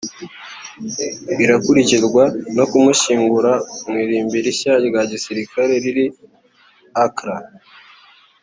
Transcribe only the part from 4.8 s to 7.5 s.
rya gisirikare riri Accra